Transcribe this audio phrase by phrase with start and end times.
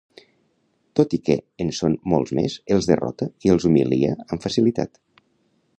[0.99, 5.03] Tot i que en són molts més, els derrota i els humilia amb facilitat.